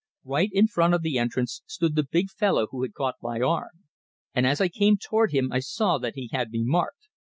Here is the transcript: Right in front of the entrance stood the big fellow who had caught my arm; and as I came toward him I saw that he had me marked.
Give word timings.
Right 0.25 0.49
in 0.51 0.65
front 0.65 0.95
of 0.95 1.03
the 1.03 1.19
entrance 1.19 1.61
stood 1.67 1.93
the 1.93 2.01
big 2.03 2.31
fellow 2.31 2.65
who 2.71 2.81
had 2.81 2.95
caught 2.95 3.17
my 3.21 3.39
arm; 3.39 3.83
and 4.33 4.47
as 4.47 4.59
I 4.59 4.67
came 4.67 4.97
toward 4.97 5.31
him 5.31 5.51
I 5.53 5.59
saw 5.59 5.99
that 5.99 6.15
he 6.15 6.29
had 6.31 6.49
me 6.49 6.63
marked. 6.63 7.07